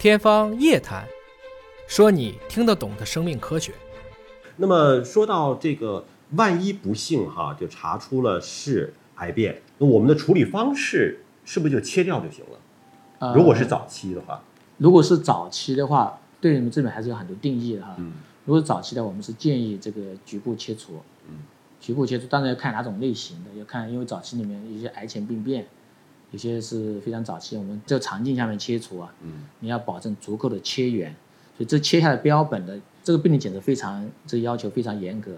[0.00, 1.04] 天方夜谭，
[1.86, 3.74] 说你听得懂的生命科学。
[4.56, 12.58] 那么说到这个，万一不幸哈，就查出了是癌变，那我们的处理方式是不是就切掉就行了？
[13.18, 14.42] 呃如果是早期的话，
[14.78, 17.94] 如果是早期的话，对你们这边还是有很多定义的哈。
[17.98, 18.10] 嗯
[18.46, 20.94] 如果早期的，我们是建议这个局部切除。
[21.28, 21.40] 嗯，
[21.78, 25.66] 局部切除，当然要看哪种类型的，要看因为早期里面一些癌前病变，
[26.30, 31.10] 有些是非常早期，我们这个肠镜下面切除啊，嗯你要保证足够的切源，
[31.56, 35.32] 所以这切下来标本的这个病理检测非常，这个要求非常严格，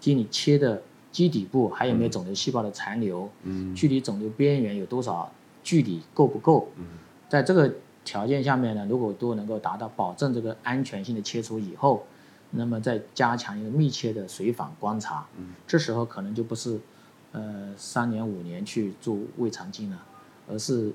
[0.00, 5.30] 即你切的基底部还有没有肿瘤细胞的残留，嗯距离肿瘤边缘有多少
[5.62, 6.68] 距离够不够？
[6.76, 6.84] 嗯
[7.28, 7.72] 在这个
[8.04, 12.04] 条件下面呢，如果都能够达到保证这个安全性的切除以后，
[12.50, 16.80] 那么再加强一个密切的随访观察，嗯这时候可能就不是
[17.30, 20.04] 呃三年五年去做胃肠镜了，
[20.52, 20.88] 而是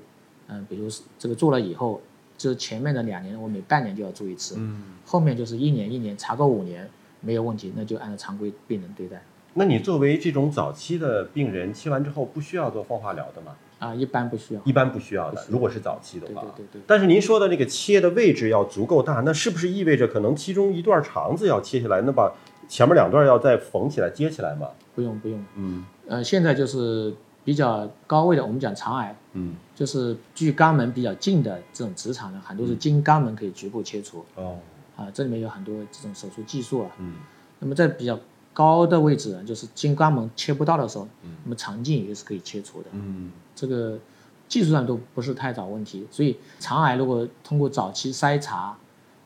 [0.46, 2.00] 嗯、呃比如是这个做了以后，
[2.36, 6.88] 就是前面的两年我每半年就要做一次，嗯，后面就是一年一年查个五年
[7.20, 9.22] 没有问题，那就按照常规病人对待。
[9.54, 13.56] 那你作为这种早期的病人，切完之后不需要做放化疗的吗？
[13.80, 14.60] 啊，一般不需要。
[14.64, 16.42] 一般不需要的，要如果是早期的话。
[16.42, 16.82] 对对对对。
[16.86, 22.32] 但是您说的那个切的位置要足够大，那是不是意味着可能其中一段肠子要切下来，那把
[22.68, 24.68] 前面两段要再缝起来接起来吗？
[24.94, 27.14] 不用不用，嗯呃，现在就是
[27.48, 29.54] 比较高位的，我们讲肠癌，嗯。
[29.74, 34.58] 就是距肛门比较近的这种直肠呢，很多是经肛门可以局部切除哦。
[34.94, 36.90] 啊，这里面有很多这种手术技术啊。
[36.98, 37.14] 嗯。
[37.58, 38.20] 那么在比较
[38.52, 42.88] 高的位置呢，就是经肛门切不到的时候嗯，那么肠镜也是可以切除的。
[42.92, 43.32] 嗯。
[43.56, 43.98] 这个
[44.46, 48.76] 技术上都不是太找问题，所以肠癌如果通过早期筛查，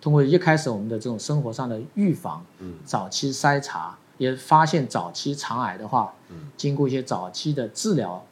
[0.00, 2.74] 通过一开始我们的这种生活上的预防，嗯。
[2.84, 6.50] 早期筛查也发现早期肠癌的话，嗯。
[6.56, 8.24] 经过一些早期的治疗，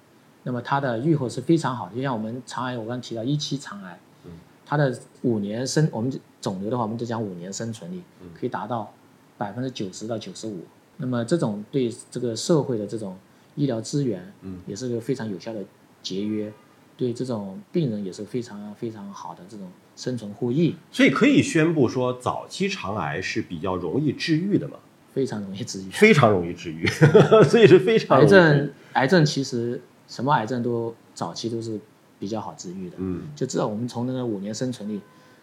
[0.44, 1.94] 那么它的预后是非常好的。
[1.96, 4.32] 就像我们肠癌，我刚刚提到一期肠癌，嗯。
[4.64, 8.28] 它的五年生，我们肿瘤的话，我们就讲五年生存率嗯。
[8.38, 8.92] 可以达到
[9.36, 10.60] 百分之九十到九十五。
[10.96, 13.16] 那么这种对这个社会的这种
[13.56, 14.60] 医疗资源，嗯。
[14.66, 15.64] 也是个非常有效的
[16.02, 16.52] 节约，
[16.96, 19.66] 对这种病人也是非常非常好的这种
[19.96, 24.76] 生存获益，所以可以宣布说，早期肠癌是比较容易治愈的嘛，
[25.12, 25.90] 非常容易治愈。
[25.90, 26.86] 非常容易治愈，
[27.48, 31.78] 所以是非常癌症，癌症其实什么癌症都早期都是
[32.18, 33.22] 比较好治愈的，嗯。
[33.34, 35.00] 就至少我们从那个五年生存率，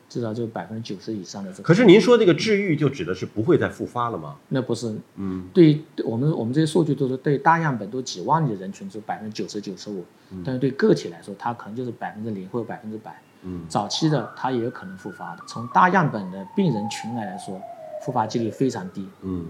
[0.10, 1.64] 至少就百分之九十以上的这个。
[1.64, 4.36] 可是您说这个治愈就指的是不会再复发了吗？
[4.50, 10.04] 那不是嗯对我们我们这些数据都是对大样本都几万例的人群是百分之九十九十五，
[10.46, 13.20] 但是对个体来说，它可能就是百分之零或者百分之百。
[13.44, 15.44] 嗯早期的它也有可能复发的。
[15.48, 17.62] 从大样本的病人群来来说，
[18.02, 19.08] 复发几率非常低。
[19.22, 19.46] 嗯，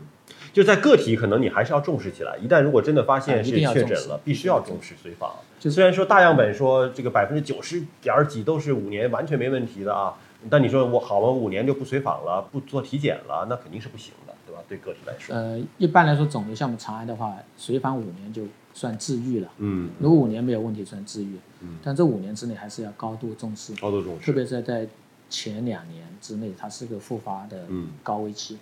[0.54, 2.38] 就在个体，可能你还是要重视起来。
[2.38, 5.32] 一旦如果真的发现是确诊了，必须要重视随访。
[5.60, 10.14] 就虽然说大样本说这个百分之九十点儿几都是五年完全没问题的啊，
[10.50, 14.62] 但你说我好了五年就不随访了，不做体检了，那肯定是不行的，对吧？
[14.70, 18.44] 对个体来说，呃，一般来说，肿瘤项目肠癌的话，随访五年就
[18.74, 19.50] 算治愈了。
[19.58, 21.36] 嗯，如果五年没有问题，算治愈。
[21.62, 24.32] 嗯但这五年之内还是要高度重视，高度重视特。
[24.32, 24.88] 别是在
[25.30, 28.58] 前两年之内，它是个复发的嗯高危期。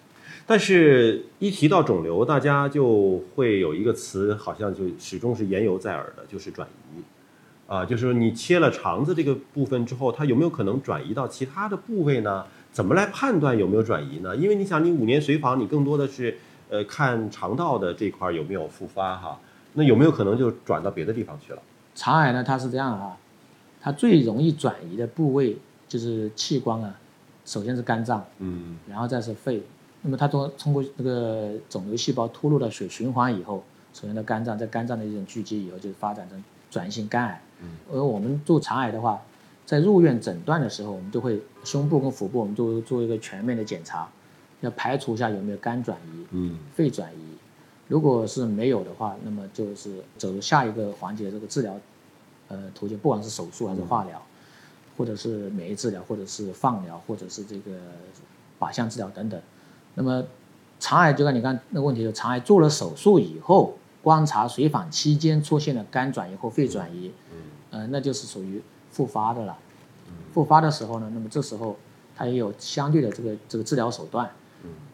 [0.48, 7.02] 但是，一提到肿瘤，大家就会有一个词，好像就始终是言犹在耳的，就是转移。
[7.68, 12.46] 啊，就是说你切了肠子这个部分之后，它有没有可能转移到其他的部位呢？
[12.72, 14.36] 怎么来判断有没有转移呢？
[14.36, 16.38] 因为你想，你五年随访，你更多的是
[16.70, 19.40] 呃看肠道的这块有没有复发哈，
[19.74, 21.62] 那有没有可能就转到别的地方去了？
[21.96, 23.18] 肠癌呢，它是这样啊，
[23.82, 27.00] 它最容易转移的部位就是器官啊，
[27.46, 29.62] 首先是肝脏，嗯然后再是肺。
[30.02, 33.64] 那么它通通过这个肿瘤细胞突入到血循环以后，
[33.94, 37.42] 首先到肝脏，在肝脏的一种聚集以后，就发展成转移性肝癌。
[37.62, 39.22] 嗯而我们做肠癌的话，
[39.66, 44.08] 在入院诊断的时候，我们都会胸部跟腹部，我们都做一个全面的检查，
[44.62, 47.36] 要排除一下有没有肝转移、嗯肺转移。
[47.88, 51.76] 如果是没有的话，那么就是走入下一个环节这个治疗，
[52.48, 54.22] 呃，途径，不管是手术还是化疗，
[54.98, 57.72] 或者是免疫治疗，或者是放疗，或者是这个
[58.60, 59.40] 靶向治疗等等。
[59.96, 60.24] 那么
[60.80, 67.12] 肠癌就跟你刚那个问题，就肠癌做了手术以后，观察随访期间出现了肝转移或肺转移，
[67.72, 68.62] 呃，那就是属于
[68.92, 69.58] 复发的了。
[70.34, 71.78] 复发的时候呢，那么这时候
[72.16, 74.30] 它也有相对的这个这个治疗手段。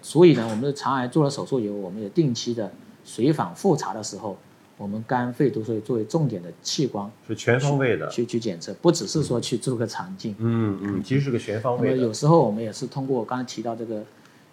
[0.02, 2.72] 所以呢，我们的肠癌做了手术以后，我们也定期的
[3.04, 4.36] 随访复查的时候，
[4.82, 8.10] 我们肝肺都是作为重点的器官是全方位的。
[8.10, 10.36] 去去检测，不只是说去做个肠镜。
[10.40, 12.02] 嗯嗯，其实是个全方那么位的。
[12.02, 14.04] 有时候我们也是通过我刚才提到这个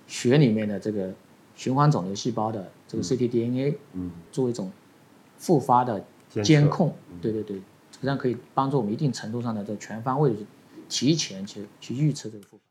[0.06, 1.10] 血里面的这个
[1.56, 4.70] 循环肿瘤细胞的这个 ctDNA，嗯，作为一种
[5.38, 6.04] 复发的
[6.42, 6.94] 监控。
[7.22, 7.58] 对对对，
[8.02, 10.44] 这样可以帮助我们一定程度上的这个全方位的去
[10.90, 12.67] 提前去去预测这个复发。